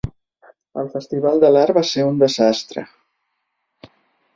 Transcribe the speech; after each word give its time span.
El 0.83 0.89
festival 0.93 1.37
de 1.45 1.53
l'art 1.53 1.77
va 1.81 1.85
ser 1.93 2.09
un 2.11 2.19
desastre. 2.27 2.89